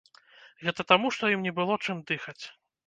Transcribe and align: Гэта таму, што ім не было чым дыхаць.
Гэта 0.63 0.81
таму, 0.93 1.13
што 1.19 1.23
ім 1.35 1.47
не 1.49 1.55
было 1.61 1.81
чым 1.85 2.05
дыхаць. 2.13 2.41